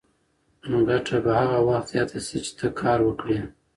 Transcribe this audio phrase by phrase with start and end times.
[0.87, 3.39] ګټه به هغه وخت زیاته شي چې ته کار وکړې.